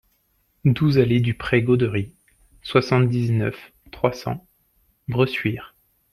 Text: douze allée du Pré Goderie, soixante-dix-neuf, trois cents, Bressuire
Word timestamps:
douze 0.65 0.97
allée 0.97 1.19
du 1.19 1.35
Pré 1.35 1.61
Goderie, 1.61 2.15
soixante-dix-neuf, 2.63 3.71
trois 3.91 4.13
cents, 4.13 4.47
Bressuire 5.07 5.75